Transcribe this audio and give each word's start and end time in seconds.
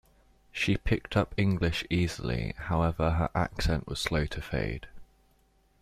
She 0.51 0.77
picked 0.77 1.15
up 1.15 1.35
English 1.37 1.85
easily, 1.87 2.55
however, 2.57 3.11
her 3.11 3.29
accent 3.35 3.85
was 3.87 3.99
slow 3.99 4.25
to 4.25 4.41
fade. 4.41 4.87